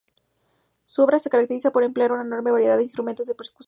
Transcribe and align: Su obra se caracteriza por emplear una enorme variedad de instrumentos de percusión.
Su 0.85 1.03
obra 1.03 1.19
se 1.19 1.29
caracteriza 1.29 1.69
por 1.69 1.83
emplear 1.83 2.11
una 2.11 2.23
enorme 2.23 2.49
variedad 2.49 2.75
de 2.75 2.81
instrumentos 2.81 3.27
de 3.27 3.35
percusión. 3.35 3.59